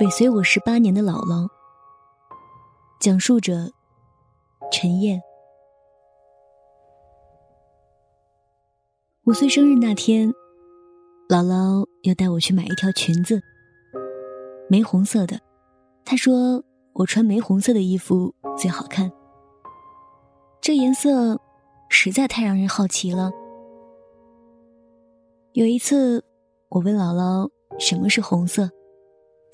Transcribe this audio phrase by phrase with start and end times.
[0.00, 1.48] 尾随我十八年的姥姥，
[3.00, 3.68] 讲述者
[4.70, 5.20] 陈燕。
[9.24, 10.32] 五岁生日那天，
[11.28, 13.42] 姥姥要带我去买一条裙子，
[14.68, 15.40] 玫红色的。
[16.04, 16.62] 她说
[16.92, 19.10] 我穿玫红色的衣服最好看。
[20.60, 21.40] 这颜色
[21.88, 23.32] 实在太让人好奇了。
[25.54, 26.24] 有一次，
[26.68, 28.70] 我问姥姥什么是红色。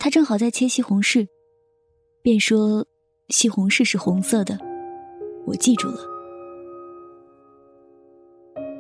[0.05, 1.27] 他正好在切西红柿，
[2.21, 2.87] 便说
[3.33, 4.59] ：“西红柿是红色的。”
[5.49, 5.99] 我记住了。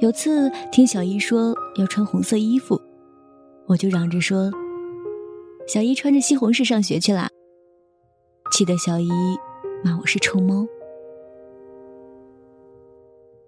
[0.01, 2.79] 有次听小姨说要穿红色衣服，
[3.65, 4.52] 我就嚷着说
[5.66, 7.30] ：“小姨穿着西红柿上学去啦！”
[8.52, 9.09] 气得小姨
[9.82, 10.66] 骂我是臭猫。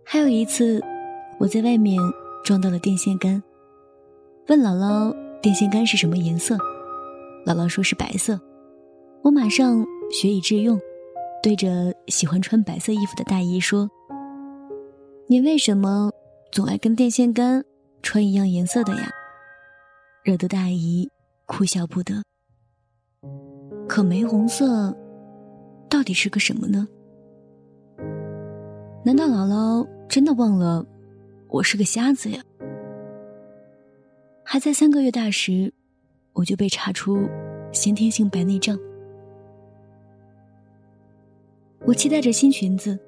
[0.02, 0.82] 还有一次，
[1.38, 2.00] 我在外面
[2.42, 3.42] 撞到了电线杆，
[4.48, 6.56] 问姥姥电线杆是什么颜色。
[7.46, 8.40] 姥姥说是白色，
[9.22, 10.76] 我马上学以致用，
[11.40, 13.88] 对着喜欢穿白色衣服的大姨说
[15.30, 16.10] ：“你为什么
[16.50, 17.64] 总爱跟电线杆
[18.02, 19.08] 穿一样颜色的呀？”
[20.24, 21.08] 惹得大姨
[21.46, 22.20] 哭笑不得。
[23.86, 24.92] 可玫红色
[25.88, 26.88] 到底是个什么呢？
[29.04, 30.84] 难道姥姥真的忘了
[31.48, 32.42] 我是个瞎子呀？
[34.42, 35.72] 还在三个月大时。
[36.37, 37.26] 我就被查出
[37.73, 38.79] 先天性白内障。
[41.87, 42.98] 我期待着新裙子，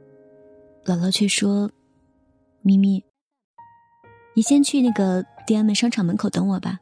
[0.84, 1.70] 姥姥却说
[2.62, 3.04] ：“咪咪，
[4.34, 6.80] 你先去那个地安门商场门口等我吧，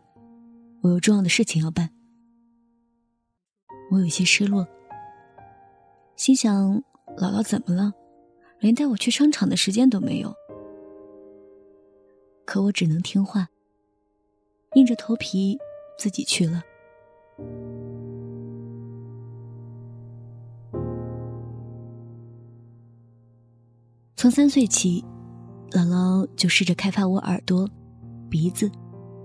[0.83, 1.91] 我有重要的事情要办。”
[3.91, 4.67] 我有些失落，
[6.15, 6.81] 心想：
[7.17, 7.93] 姥姥怎么了？
[8.61, 10.33] 连带我去商场的时间都没有。
[12.45, 13.49] 可我只能听话，
[14.75, 15.59] 硬着头皮。
[15.97, 16.63] 自己去了。
[24.17, 25.05] 从三岁起，
[25.71, 27.69] 姥姥就试着开发我耳朵、
[28.31, 28.71] 鼻子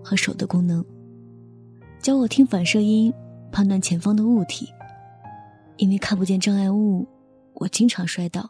[0.03, 0.83] 和手的功能，
[1.99, 3.13] 教我听反射音，
[3.51, 4.67] 判断前方的物体。
[5.77, 7.07] 因为看不见障碍物，
[7.53, 8.49] 我经常摔倒。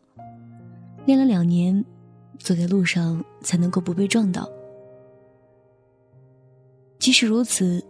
[1.05, 1.85] 练了两年，
[2.39, 4.49] 走在路上才能够不被撞倒。
[6.99, 7.83] 即使如此。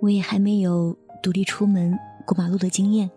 [0.00, 3.10] 我也还没有独立出门过马路的经验。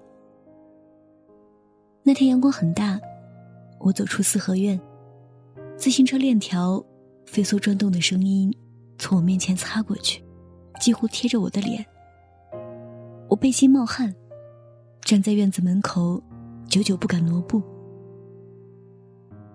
[2.04, 3.00] 那天阳光很大，
[3.80, 4.80] 我走出四合院，
[5.78, 6.84] 自行车链条
[7.26, 8.52] 飞速转动的声音
[8.98, 10.24] 从我面前擦过去，
[10.80, 11.86] 几乎贴着我的脸。
[13.30, 14.14] 我背心冒汗，
[15.02, 16.22] 站在院子门口，
[16.68, 17.62] 久久不敢挪步。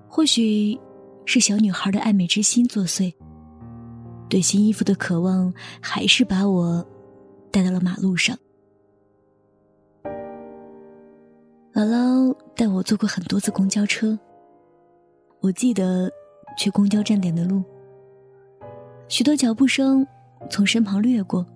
[0.08, 0.78] 或许
[1.24, 3.12] 是小女孩的爱美之心作祟，
[4.28, 6.86] 对新衣服的渴望还是把我。
[7.56, 8.38] 带到了马路上，
[11.72, 14.18] 姥姥带我坐过很多次公交车。
[15.40, 16.12] 我记得
[16.58, 17.64] 去公交站点的路，
[19.08, 20.06] 许多脚步声
[20.50, 21.46] 从身旁掠过。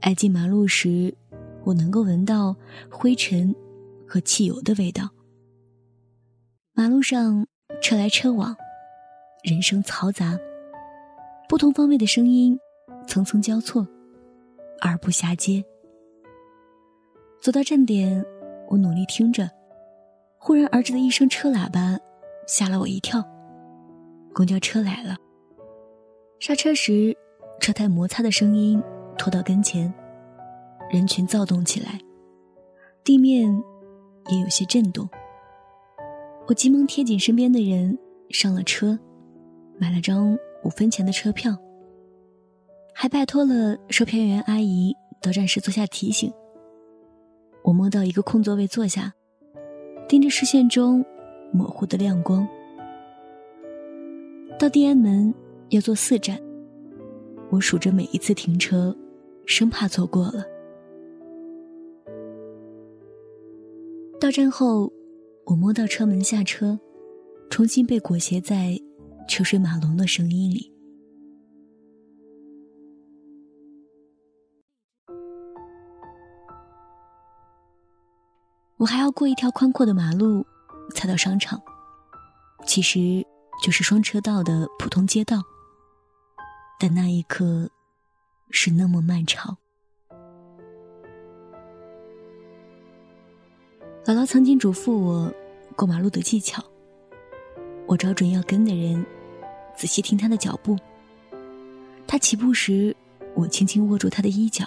[0.00, 1.14] 挨近马路时，
[1.62, 2.56] 我能够闻到
[2.90, 3.54] 灰尘
[4.08, 5.10] 和汽油的味道。
[6.72, 7.46] 马路上
[7.82, 8.56] 车来车往，
[9.44, 10.38] 人声嘈杂，
[11.50, 12.58] 不同方位的声音
[13.06, 13.86] 层层交错。
[14.82, 15.64] 而不暇接。
[17.40, 18.24] 走到站点，
[18.68, 19.48] 我努力听着，
[20.38, 21.96] 忽然儿子的一声车喇叭
[22.46, 23.24] 吓了我一跳。
[24.34, 25.16] 公交车来了，
[26.40, 27.16] 刹车时
[27.60, 28.82] 车胎摩擦的声音
[29.16, 29.92] 拖到跟前，
[30.90, 32.00] 人群躁动起来，
[33.04, 33.52] 地面
[34.30, 35.08] 也有些震动。
[36.48, 37.96] 我急忙贴紧身边的人
[38.30, 38.98] 上了车，
[39.78, 41.56] 买了张五分钱的车票。
[43.02, 46.32] 还拜托了售票员阿姨到站时做下提醒。
[47.64, 49.12] 我摸到一个空座位坐下，
[50.08, 51.04] 盯着视线中
[51.52, 52.46] 模糊的亮光。
[54.56, 55.34] 到地安门
[55.70, 56.40] 要坐四站，
[57.50, 58.96] 我数着每一次停车，
[59.46, 60.44] 生怕错过了。
[64.20, 64.92] 到站后，
[65.46, 66.78] 我摸到车门下车，
[67.50, 68.78] 重新被裹挟在
[69.28, 70.71] 车水马龙的声音里。
[78.82, 80.44] 我还要过一条宽阔的马路，
[80.92, 81.62] 才到商场。
[82.66, 83.24] 其实
[83.62, 85.40] 就是双车道的普通街道，
[86.80, 87.70] 但那一刻
[88.50, 89.56] 是那么漫长。
[94.04, 95.32] 姥姥曾经嘱咐我
[95.76, 96.60] 过马路的技巧。
[97.86, 99.06] 我找准要跟的人，
[99.76, 100.76] 仔细听他的脚步。
[102.04, 102.96] 他起步时，
[103.36, 104.66] 我轻轻握住他的衣角，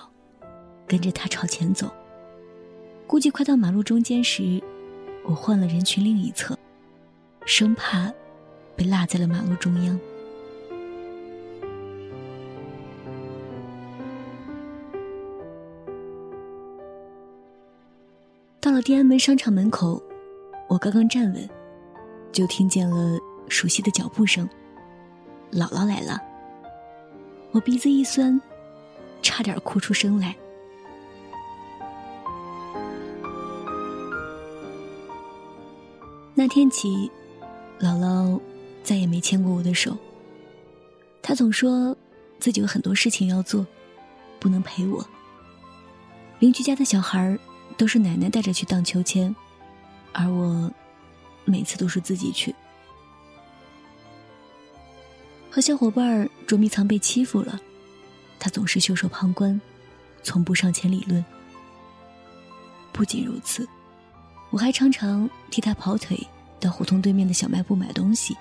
[0.87, 1.93] 跟着他朝前走。
[3.07, 4.61] 估计快到马路中间时，
[5.23, 6.57] 我换了人群另一侧，
[7.45, 8.11] 生怕
[8.75, 9.99] 被落在了马路中央。
[18.59, 20.01] 到了天安门商场门口，
[20.67, 21.49] 我刚刚站稳，
[22.31, 23.17] 就听见了
[23.47, 24.49] 熟悉的脚步声。
[25.51, 26.19] 姥姥来了，
[27.51, 28.41] 我鼻子一酸，
[29.21, 30.35] 差点哭出声来。
[36.45, 37.09] 那天起，
[37.79, 38.39] 姥姥
[38.83, 39.97] 再也没牵过我的手。
[41.19, 41.97] 她总说
[42.39, 43.65] 自己有很多事情要做，
[44.39, 45.03] 不能陪我。
[46.37, 47.35] 邻居家的小孩
[47.77, 49.35] 都是奶奶带着去荡秋千，
[50.11, 50.71] 而我
[51.45, 52.53] 每次都是自己去。
[55.49, 57.59] 和小伙伴捉迷藏被欺负了，
[58.37, 59.59] 他总是袖手旁观，
[60.21, 61.25] 从不上前理论。
[62.93, 63.67] 不仅如此。
[64.51, 66.17] 我还常常替他跑腿
[66.59, 68.35] 到胡同对面的小卖部买东西，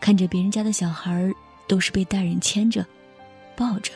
[0.00, 1.32] 看着别人家的小孩
[1.66, 2.84] 都是被大人牵着、
[3.56, 3.92] 抱着，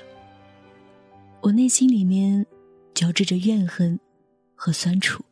[1.41, 2.47] 我内心里面
[2.95, 3.99] 交织着怨恨
[4.55, 5.23] 和酸楚。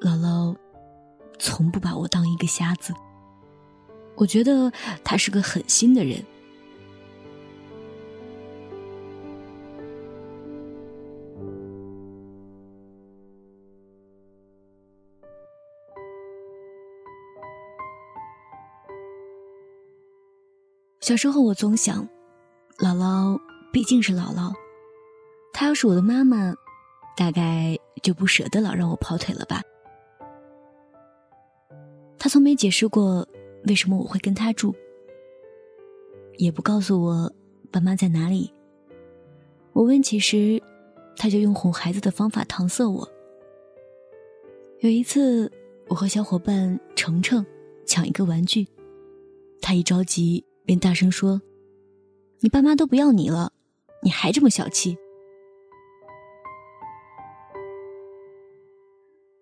[0.00, 0.56] 姥姥
[1.38, 2.94] 从不把我当一个瞎子，
[4.16, 4.72] 我觉得
[5.04, 6.24] 她是个狠心的人。
[21.02, 22.08] 小时候，我总想，
[22.78, 23.36] 姥姥
[23.72, 24.52] 毕竟是姥姥，
[25.52, 26.54] 她要是我的妈妈，
[27.16, 29.60] 大概就不舍得老让我跑腿了吧。
[32.16, 33.26] 她从没解释过
[33.64, 34.72] 为什么我会跟她住，
[36.36, 37.32] 也不告诉我
[37.72, 38.54] 爸妈在哪里。
[39.72, 40.62] 我问起时，
[41.16, 43.08] 她就用哄孩子的方法搪塞我。
[44.78, 45.50] 有一次，
[45.88, 47.44] 我和小伙伴程程
[47.84, 48.68] 抢一个玩具，
[49.60, 50.44] 她一着急。
[50.64, 51.40] 便大声说
[52.40, 53.52] ：“你爸妈都不要你了，
[54.02, 54.96] 你还这么小气！”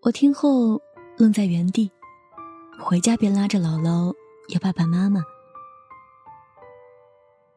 [0.03, 0.81] 我听后
[1.19, 1.91] 愣在原地，
[2.79, 4.15] 回家便拉着姥姥
[4.49, 5.23] 要爸爸妈妈，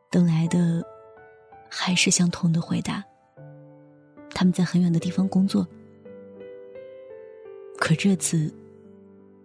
[0.10, 0.86] 等来的
[1.70, 3.02] 还是相同的回答：
[4.32, 5.66] 他们在很远的地方工作。
[7.78, 8.54] 可这次，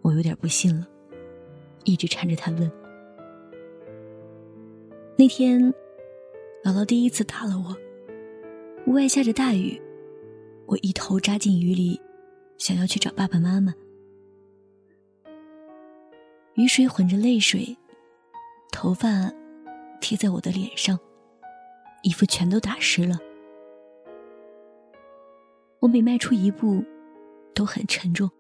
[0.03, 0.87] 我有点不信了，
[1.85, 2.71] 一直缠着他问。
[5.21, 5.61] 那天，
[6.63, 7.77] 姥姥第一次打了我。
[8.87, 9.77] 屋外下着大雨，
[10.65, 12.01] 我一头扎进雨里，
[12.57, 13.75] 想要去找爸爸妈妈。
[16.55, 17.77] 雨水混着泪水，
[18.71, 19.29] 头发
[20.01, 20.97] 贴在我的脸上，
[22.05, 23.19] 衣服全都打湿了。
[25.81, 26.85] 我每迈出一步，
[27.53, 28.31] 都很沉重。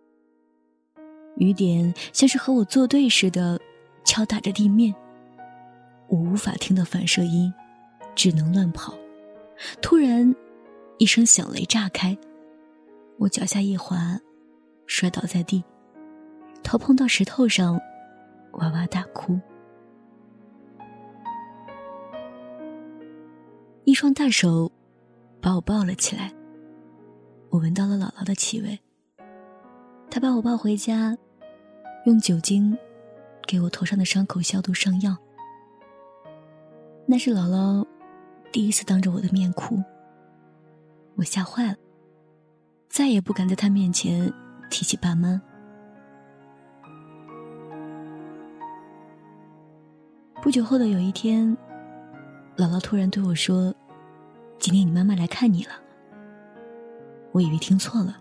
[1.39, 3.61] 雨点像是和我作对似的，
[4.05, 4.95] 敲打着地面。
[6.08, 7.52] 我无法听到反射音，
[8.14, 8.94] 只能乱跑。
[9.82, 10.34] 突然，
[10.99, 12.16] 一声响雷炸开，
[13.19, 14.19] 我脚下一滑，
[14.87, 15.62] 摔倒在地，
[16.62, 17.78] 头碰到石头上，
[18.52, 19.38] 哇哇大哭。
[23.84, 24.70] 一双大手
[25.41, 26.32] 把我抱了起来，
[27.50, 28.79] 我闻到了姥姥的气味。
[30.10, 31.17] 她把我抱回家，
[32.06, 32.77] 用酒精
[33.46, 35.17] 给我头上的伤口消毒上药。
[37.10, 37.86] 那是姥姥
[38.53, 39.82] 第一次当着我的面哭，
[41.17, 41.74] 我吓坏了，
[42.91, 44.31] 再也不敢在她面前
[44.69, 45.41] 提起爸妈。
[50.43, 51.56] 不久后的有一天，
[52.58, 53.74] 姥姥突然对我说
[54.60, 55.70] ：“今天你妈妈来看你了。”
[57.32, 58.19] 我以为听错了，“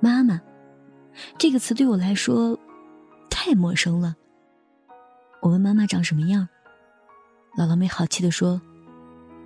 [0.00, 0.38] 妈妈”
[1.38, 2.58] 这个词对我来说
[3.30, 4.14] 太陌生了。
[5.40, 6.46] 我问妈妈长什么样。
[7.58, 8.62] 姥姥没好气的说：“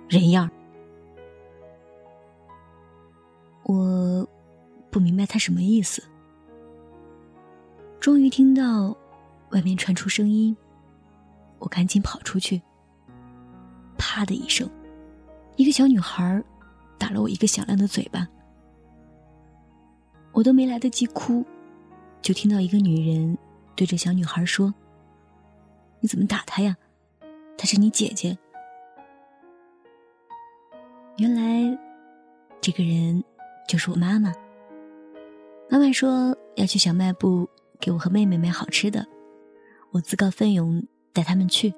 [0.07, 0.47] 人样。”
[3.65, 4.29] 我
[4.91, 6.03] 不明白他什么意思。
[7.99, 8.95] 终于听到
[9.49, 10.55] 外面传出声音，
[11.57, 12.61] 我赶紧跑出去。
[13.97, 14.69] 啪的一声，
[15.55, 16.39] 一个小女孩
[16.99, 18.27] 打了我一个响亮的嘴巴。
[20.33, 21.43] 我都没来得及哭，
[22.21, 23.35] 就听到一个女人
[23.75, 24.71] 对着小女孩说
[25.99, 26.77] ：“你怎么打她呀？”
[27.63, 28.37] 她是你姐姐。
[31.15, 31.79] 原来，
[32.59, 33.23] 这个人
[33.69, 34.33] 就是我妈妈。
[35.69, 37.47] 妈妈说要去小卖部
[37.79, 39.07] 给我和妹妹买好吃的，
[39.91, 41.73] 我自告奋勇带他们去。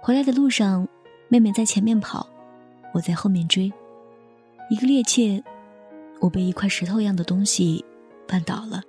[0.00, 0.88] 回来的路上，
[1.28, 2.26] 妹妹在前面跑，
[2.94, 3.70] 我在后面追。
[4.70, 5.44] 一个趔趄，
[6.18, 7.84] 我被一块石头一样的东西
[8.26, 8.82] 绊倒了，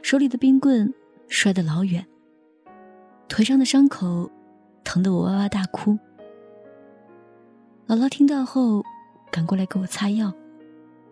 [0.00, 0.94] 手里的冰棍
[1.26, 2.06] 摔得老远，
[3.26, 4.30] 腿上的伤口
[4.86, 5.98] 疼得我哇哇大哭。
[7.88, 8.84] 姥姥听到后，
[9.32, 10.32] 赶过来给我擦药，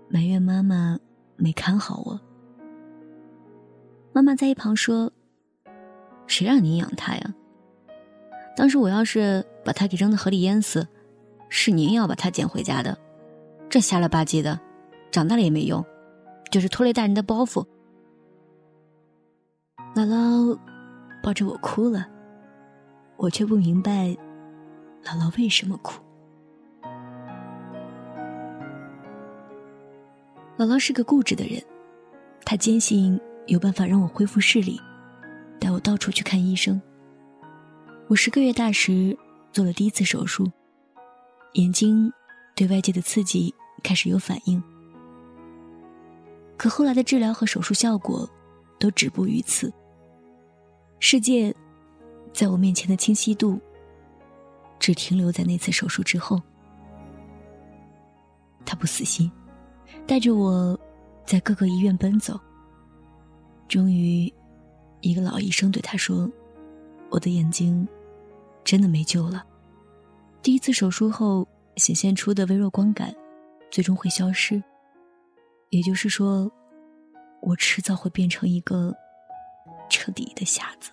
[0.08, 0.96] 埋怨妈妈
[1.34, 2.20] 没看好我。
[4.12, 5.10] 妈妈在一旁说
[6.28, 7.34] ：“谁让你养他呀？
[8.56, 10.86] 当时我要是把他给扔到河里淹死，
[11.48, 12.96] 是您要把他捡回家的。
[13.68, 14.58] 这瞎了吧唧的，
[15.10, 15.84] 长大了也没用，
[16.48, 17.66] 就是拖累大人的包袱。”
[19.96, 20.56] 姥姥
[21.24, 22.06] 抱着我哭了，
[23.16, 24.08] 我却不明白
[25.04, 26.00] 姥姥为什么哭。
[30.56, 31.62] 姥姥是个固执的人，
[32.44, 33.20] 她坚信。
[33.46, 34.80] 有办法让我恢复视力，
[35.60, 36.80] 带我到处去看医生。
[38.08, 39.14] 我十个月大时
[39.52, 40.50] 做了第一次手术，
[41.52, 42.10] 眼睛
[42.56, 44.62] 对外界的刺激开始有反应。
[46.56, 48.26] 可后来的治疗和手术效果
[48.78, 49.70] 都止步于此。
[50.98, 51.54] 世界
[52.34, 53.58] 在我面前的清晰度
[54.78, 56.42] 只停留在那次手术之后。
[58.66, 59.30] 他不死心，
[60.06, 60.78] 带着我
[61.24, 62.40] 在各个医院奔走。
[63.68, 64.32] 终于，
[65.00, 66.28] 一个老医生对他说
[67.10, 67.86] ：“我的眼睛
[68.64, 69.44] 真的没救了。
[70.42, 73.14] 第一次手术后显现出的微弱光感，
[73.70, 74.60] 最终会消失。
[75.70, 76.50] 也就是说，
[77.42, 78.94] 我迟早会变成一个
[79.90, 80.90] 彻底的瞎子。”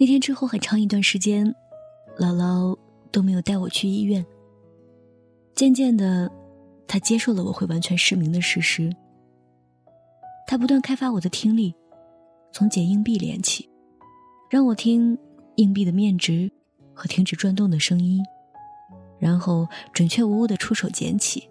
[0.00, 1.46] 那天之后很长一段时间，
[2.18, 2.74] 姥姥
[3.12, 4.24] 都没有带我去医院。
[5.54, 6.28] 渐渐的。
[6.88, 8.92] 他接受了我会完全失明的事实。
[10.44, 11.72] 他不断开发我的听力，
[12.50, 13.70] 从捡硬币练起，
[14.50, 15.16] 让我听
[15.54, 16.50] 硬币的面值
[16.92, 18.20] 和停止转动的声音，
[19.20, 21.48] 然后准确无误的出手捡起。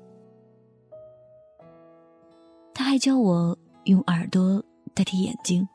[2.73, 4.61] 他还教我用耳朵
[4.93, 5.65] 代替眼睛，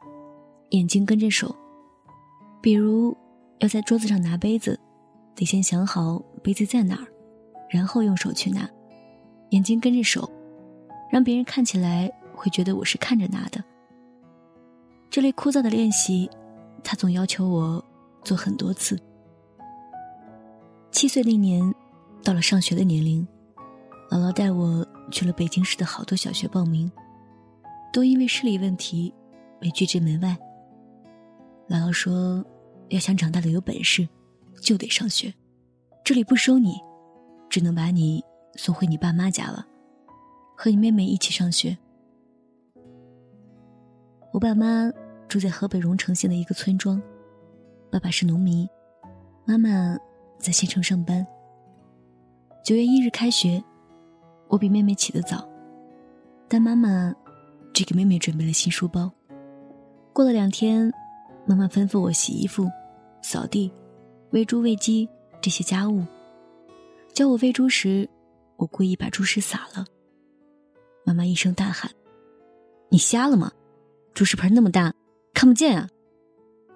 [0.73, 1.57] 眼睛跟着手。
[2.65, 3.15] 比如
[3.59, 4.81] 要在桌子上拿杯子，
[5.35, 7.07] 得先想好杯子在哪儿，
[7.69, 8.67] 然后用手去拿。
[9.51, 10.27] 眼睛跟着手，
[11.11, 13.63] 让别人看起来会觉得我是看着拿的。
[15.11, 16.31] 这类枯燥的练习，
[16.83, 17.85] 他总要求我
[18.23, 18.99] 做很多次。
[20.91, 21.63] 七岁那年，
[22.23, 23.29] 到了上学的年龄，
[24.11, 26.91] 姥姥带我去了北京市的好多小学报名，
[27.93, 29.13] 都因为视力问题
[29.61, 30.35] 被拒之门外。
[31.67, 32.45] 姥姥说
[32.89, 34.09] ：“要想长大的有本事，
[34.61, 35.33] 就得上学，
[36.05, 36.75] 这里不收你，
[37.49, 38.23] 只能把你。”
[38.57, 39.67] 送回你爸妈家了，
[40.57, 41.77] 和你妹妹一起上学。
[44.33, 44.89] 我爸妈
[45.27, 47.03] 住在河北荣成县的一个村庄，
[47.91, 48.65] 爸爸是农民，
[49.45, 49.99] 妈妈
[50.39, 51.27] 在县城上班。
[52.65, 53.61] 九月一日开学，
[54.47, 55.45] 我比妹妹起得早，
[56.47, 57.13] 但妈妈
[57.73, 59.11] 只给妹妹准备了新书包。
[60.13, 60.93] 过了两天，
[61.47, 62.71] 妈妈吩咐我洗衣服、
[63.23, 63.71] 扫地、
[64.31, 65.09] 喂猪喂鸡
[65.41, 66.05] 这些家务，
[67.13, 68.09] 教我喂猪时。
[68.57, 69.85] 我故意把猪食撒了。
[71.05, 71.91] 妈妈一声大喊
[72.89, 73.51] ：“你瞎了吗？
[74.15, 74.95] 猪食盆那么大，
[75.35, 75.89] 看不见啊！”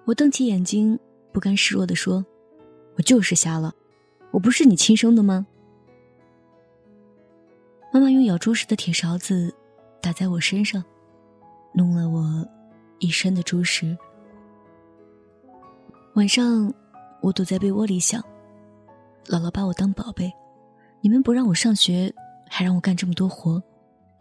[0.03, 0.99] 我瞪起眼睛，
[1.31, 2.23] 不甘示弱地说
[2.97, 3.73] ：“我就是瞎了，
[4.31, 5.47] 我不是你亲生的吗？”
[7.93, 9.55] 妈妈用舀猪食的铁勺子
[10.01, 10.83] 打在我身上，
[11.73, 12.45] 弄了我
[12.99, 13.97] 一身的猪食。
[16.19, 16.73] 晚上，
[17.21, 18.21] 我躲在被窝里想：
[19.27, 20.29] 姥姥把我当宝贝。
[20.99, 22.13] 你们不让我上学，
[22.49, 23.63] 还让我干这么多活，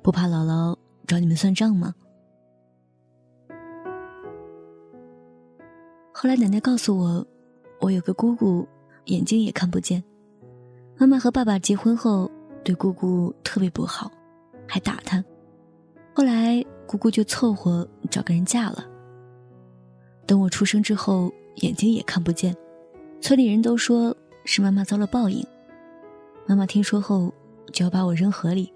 [0.00, 0.76] 不怕姥姥
[1.08, 1.92] 找你们算账吗？
[6.12, 7.26] 后来奶奶告诉我，
[7.80, 8.64] 我有个姑姑，
[9.06, 10.00] 眼睛也看不见。
[10.96, 12.30] 妈妈和爸爸结婚后，
[12.62, 14.08] 对姑姑特别不好，
[14.68, 15.24] 还打她。
[16.14, 18.86] 后来姑姑就凑合找个人嫁了。
[20.28, 22.56] 等我出生之后，眼睛也看不见，
[23.20, 25.46] 村里人都说是妈妈遭了报应。
[26.46, 27.32] 妈妈听说后，
[27.72, 28.72] 就要把我扔河里。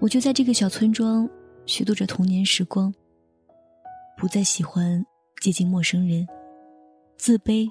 [0.00, 1.28] 我就在这个小村庄
[1.64, 2.92] 虚度着童年时光，
[4.18, 5.04] 不再喜欢
[5.40, 6.26] 接近陌生人，
[7.16, 7.66] 自卑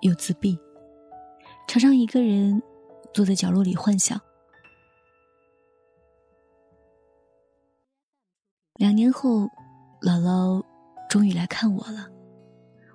[0.00, 0.58] 又自闭，
[1.66, 2.62] 常常一个人
[3.12, 4.18] 坐在角落里幻想。
[8.76, 9.48] 两年后，
[10.00, 10.62] 姥姥
[11.08, 12.06] 终于来看我了，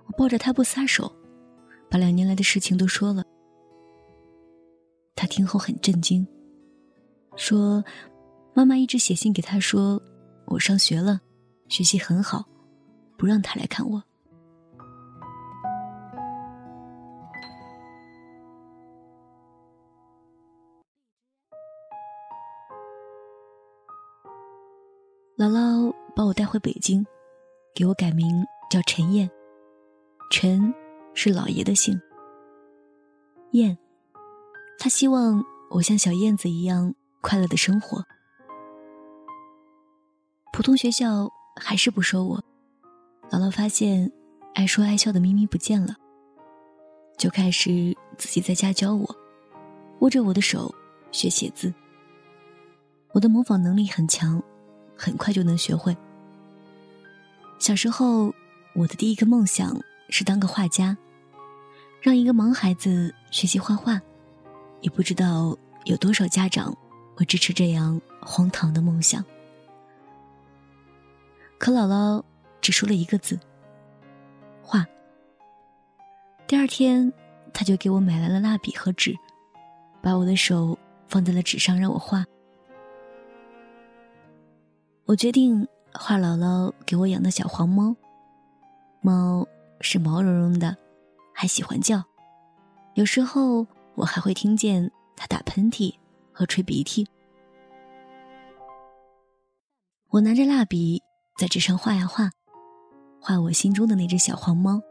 [0.06, 1.12] 我抱着她不撒手。
[1.90, 3.24] 把两年来的事情都说了，
[5.16, 6.28] 他听后很震惊，
[7.36, 7.86] 说
[8.56, 10.02] ：“妈妈一直写信给他说，
[10.48, 11.22] 我上学了，
[11.70, 12.44] 学习很好，
[13.16, 14.04] 不让他来看我。”
[25.44, 27.06] 姥姥把我带回北京，
[27.76, 29.30] 给我改名叫陈燕。
[30.32, 30.74] 陈
[31.14, 32.00] 是老爷的姓。
[33.52, 33.78] 燕，
[34.80, 38.02] 他希望我像小燕子一样快乐的生活。
[40.54, 42.42] 普通学校还是不收我。
[43.30, 44.10] 姥姥发现
[44.54, 45.94] 爱说爱笑的咪咪不见了，
[47.18, 49.16] 就开始自己在家教我，
[50.00, 50.74] 握着我的手
[51.12, 51.74] 学写字。
[53.12, 54.42] 我的模仿能力很强，
[55.04, 55.94] 很快就能学会。
[57.60, 58.34] 小时候，
[58.74, 60.98] 我的第一个梦想是当个画家，
[62.02, 64.02] 让一个盲孩子学习画画，
[64.80, 66.74] 也不知道有多少家长
[67.18, 69.22] 会支持这样荒唐的梦想。
[71.58, 72.24] 可姥姥
[72.62, 73.38] 只说了一个字
[74.64, 74.86] ：“画。”
[76.48, 77.12] 第二天，
[77.54, 79.14] 他就给我买来了蜡笔和纸，
[80.02, 80.80] 把我的手
[81.10, 82.26] 放在了纸上，让我画。
[85.06, 87.94] 我决定画姥姥给我养的小黄猫。
[89.02, 89.46] 猫
[89.82, 90.78] 是毛茸茸的，
[91.34, 92.02] 还喜欢叫。
[92.94, 95.94] 有时候我还会听见它打喷嚏
[96.32, 97.06] 和吹鼻涕。
[100.10, 101.02] 我拿着蜡笔
[101.38, 102.32] 在纸上画呀画，
[103.20, 104.82] 画我心中的那只小黄猫。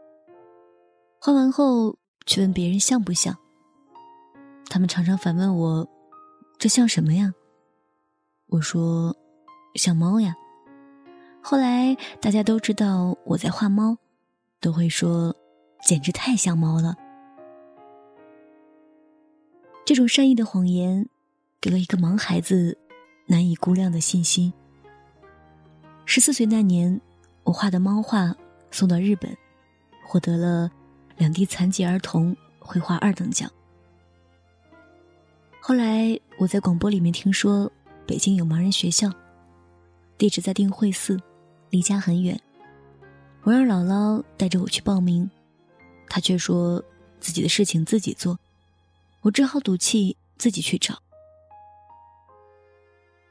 [1.19, 3.35] 画完后去问别人像不像。
[4.69, 5.87] 他们常常反问我
[6.59, 7.33] ：“这像什么呀？”
[8.47, 9.15] 我说。
[9.75, 10.35] 像猫呀，
[11.41, 13.97] 后来大家都知道我在画猫，
[14.59, 15.35] 都会说
[15.83, 16.95] 简直太像猫了。
[19.83, 21.07] 这种善意的谎言，
[21.59, 22.77] 给了一个盲孩子
[23.25, 24.53] 难以估量的信心。
[26.05, 27.01] 十四岁那年，
[27.43, 28.33] 我画的猫画
[28.71, 29.35] 送到日本，
[30.05, 30.69] 获得了
[31.17, 33.49] 两地残疾儿童绘画二等奖。
[35.59, 37.71] 后来我在广播里面听说
[38.05, 39.11] 北京有盲人学校。
[40.17, 41.19] 地址在定慧寺，
[41.69, 42.39] 离家很远。
[43.43, 45.29] 我让姥姥带着我去报名，
[46.07, 46.81] 她却说
[47.19, 48.39] 自己的事情自己做，
[49.21, 50.97] 我只好赌气自己去找。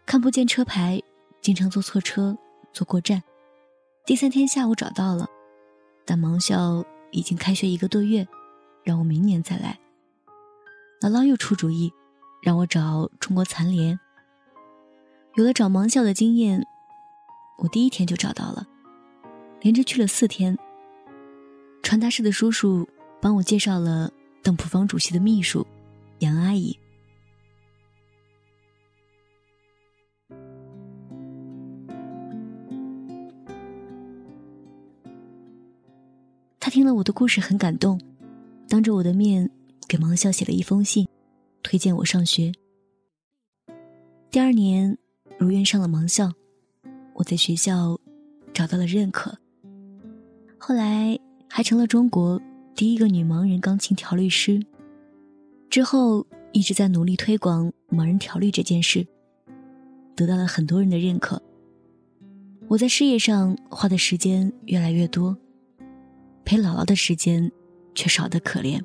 [0.05, 1.01] 看不见车牌，
[1.40, 2.37] 经常坐错车，
[2.73, 3.23] 坐过站。
[4.05, 5.27] 第三天下午找到了，
[6.05, 8.27] 但盲校已经开学一个多月，
[8.85, 9.79] 让我明年再来。
[11.01, 11.90] 姥姥又出主意，
[12.42, 13.99] 让我找中国残联。
[15.37, 16.66] 有了找盲校的经验。
[17.62, 18.66] 我第一天就找到了，
[19.61, 20.59] 连着去了四天。
[21.81, 22.88] 传达室的叔叔
[23.20, 25.64] 帮我介绍了邓普方主席的秘书
[26.18, 26.77] 杨阿姨。
[36.59, 38.01] 他听了我的故事很感动，
[38.68, 39.48] 当着我的面
[39.87, 41.07] 给盲校写了一封信，
[41.62, 42.51] 推荐我上学。
[44.33, 44.98] 第二年
[45.38, 46.33] 如愿上了盲校。
[47.14, 47.98] 我在学校
[48.53, 49.38] 找到了认可，
[50.59, 52.40] 后来还成了中国
[52.75, 54.61] 第一个女盲人钢琴调律师。
[55.70, 59.07] 之后一直在努力推广盲人调律这件事，
[60.14, 61.40] 得到了很多人的认可。
[62.68, 65.37] 我在事业上花的时间越来越多，
[66.44, 67.51] 陪姥姥的时间
[67.94, 68.83] 却少得可怜。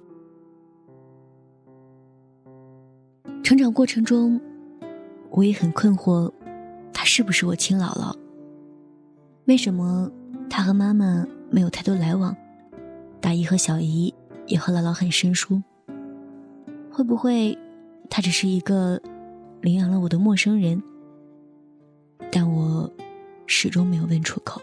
[3.44, 4.40] 成长过程中，
[5.30, 6.32] 我也很困惑，
[7.08, 8.14] 是不是我亲姥姥？
[9.46, 10.12] 为什么
[10.50, 12.36] 她和妈妈没有太多来往？
[13.22, 14.14] 大姨和小姨
[14.46, 15.64] 也和姥姥很生疏。
[16.92, 17.58] 会不会
[18.10, 19.02] 她只是一个
[19.62, 20.84] 领养了我的陌生人？
[22.30, 22.92] 但我
[23.46, 24.62] 始终没有问出口。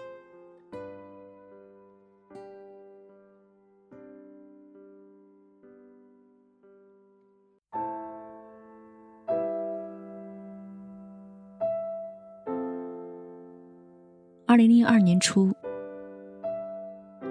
[14.55, 15.53] 二零零二年初，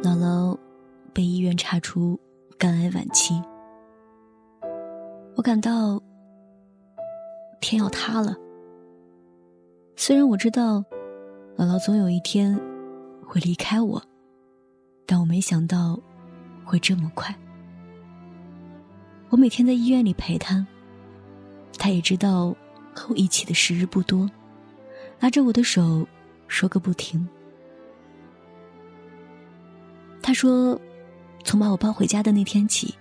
[0.02, 0.60] 姥姥
[1.14, 2.20] 被医院查出
[2.58, 3.42] 肝癌晚期。
[5.38, 6.04] 我感到
[7.62, 8.36] 天要塌了。
[9.96, 10.84] 虽然我知道
[11.56, 12.60] 姥姥总有一天
[13.26, 14.04] 会离开我，
[15.06, 15.98] 但我没想到
[16.66, 17.34] 会这么快。
[19.30, 20.68] 我每天在医院里陪她，
[21.78, 22.54] 她也知道
[22.94, 24.30] 和我一起的时日不多，
[25.22, 26.06] 拉着我的手。
[26.54, 27.28] 说个不停。
[30.22, 30.80] 他说
[31.44, 32.94] ：“从把我抱回家的那天起，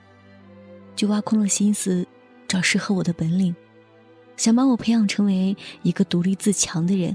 [0.96, 2.06] 就挖空了心思
[2.48, 3.54] 找适合我的本领，
[4.38, 7.14] 想把我培养成为一个独立自强的人。”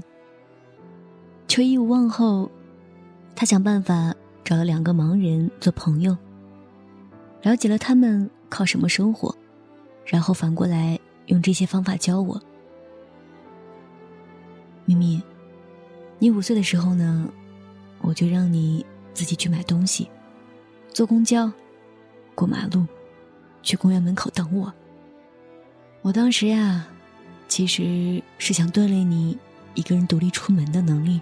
[1.48, 2.48] 求医无望后，
[3.34, 6.16] 他想办法找了两个盲人做朋友，
[7.42, 9.34] 了解了他们靠什么生活，
[10.06, 12.40] 然后反过来用这些方法教我。
[14.84, 15.20] 咪咪。
[16.18, 17.28] 你五岁的时候呢，
[18.00, 20.08] 我就让你自己去买东西，
[20.92, 21.50] 坐公交，
[22.34, 22.84] 过马路，
[23.62, 24.72] 去公园门口等我。
[26.02, 26.88] 我当时呀，
[27.46, 29.38] 其实是想锻炼你
[29.74, 31.20] 一个人独立出门的能力。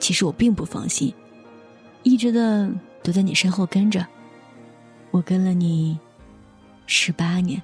[0.00, 1.14] 其实我并不放心，
[2.02, 4.04] 一直的都在你身后跟着。
[5.12, 5.98] 我跟了你
[6.86, 7.62] 十八年。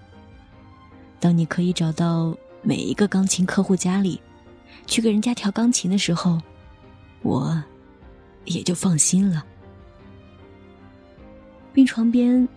[1.19, 4.21] 当你可以找到每一个钢琴客户家里，
[4.87, 6.41] 去给人家调钢琴的时候，
[7.23, 7.63] 我
[8.45, 9.45] 也就放心了。
[11.73, 12.49] 病床边，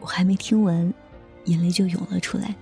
[0.00, 0.92] 我还没听完，
[1.44, 2.54] 眼泪就涌了出来。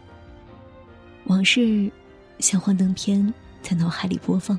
[1.25, 1.91] 往事
[2.39, 4.59] 像幻灯片在脑海里播放。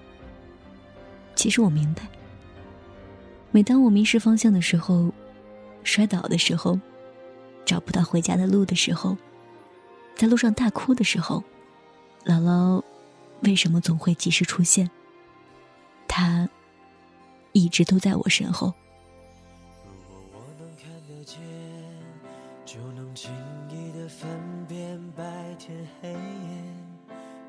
[1.36, 2.08] 其实我明白，
[3.52, 5.12] 每当我迷失方向的时候，
[5.84, 6.80] 摔倒的时候，
[7.66, 9.18] 找不到回家的路的时候，
[10.16, 11.44] 在路上大哭的时候，
[12.26, 12.82] 姥姥
[13.44, 14.90] 为什么总会及时出现？
[16.08, 16.48] 他
[17.52, 18.74] 一直都在我身后。
[19.86, 21.40] 如果我能看得见，
[22.66, 23.32] 就能轻
[23.70, 24.30] 易的分
[24.68, 25.24] 辨白
[25.60, 26.18] 天黑夜，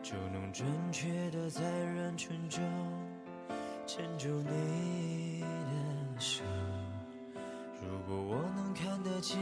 [0.02, 2.62] 就能准确的在人群中。
[3.86, 6.42] 牵住你的手，
[7.82, 9.38] 如果我能看得见，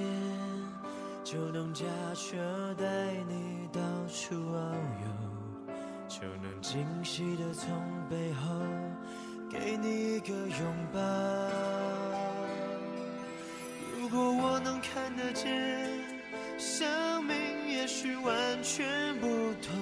[1.22, 1.84] 就能驾
[2.14, 2.84] 车带
[3.28, 5.31] 你到处遨游，
[6.12, 7.72] 就能惊喜的从
[8.10, 8.52] 背后
[9.50, 10.58] 给你一个拥
[10.92, 11.00] 抱。
[13.98, 15.48] 如果我能看得见，
[16.58, 17.34] 生命
[17.66, 19.26] 也许完全不
[19.62, 19.72] 同。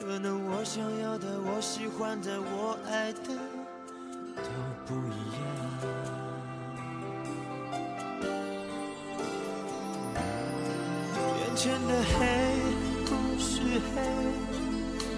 [0.00, 3.36] 可能我想要的、我喜欢的、我爱的
[13.94, 14.00] 黑，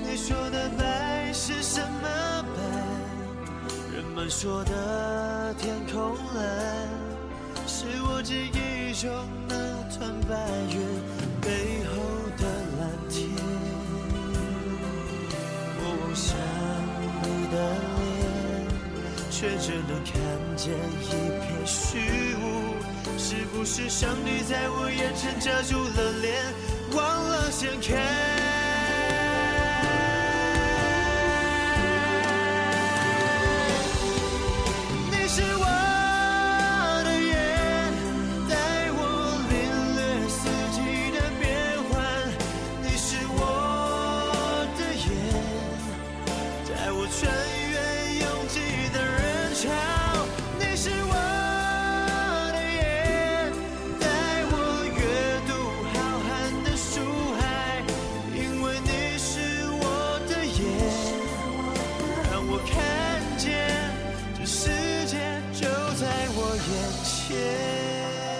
[0.05, 2.59] 你说的白是什么白？
[3.95, 6.89] 人们说的天空蓝，
[7.67, 9.11] 是我记忆中
[9.49, 9.55] 那
[9.95, 10.37] 团白
[10.73, 10.81] 云
[11.41, 11.93] 背后
[12.37, 12.45] 的
[12.79, 13.29] 蓝天。
[16.13, 16.37] 想
[17.23, 17.57] 你的
[17.97, 18.21] 脸，
[19.31, 20.13] 却只能看
[20.57, 21.09] 见一
[21.41, 22.45] 片虚无。
[23.17, 26.53] 是不是上帝在我眼前遮住了脸，
[26.97, 28.50] 忘了掀开？
[67.03, 68.40] 前